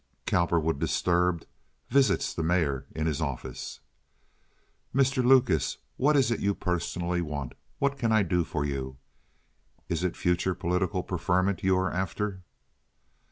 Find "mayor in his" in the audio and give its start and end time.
2.41-3.21